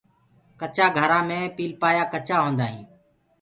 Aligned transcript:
ڪچآ 0.59 0.85
گھرآ 0.97 1.19
مي 1.27 1.39
پيلپآيآ 1.55 2.03
ڪچآ 2.13 2.35
هوندآ 2.43 2.65
هينٚ۔ 2.71 2.87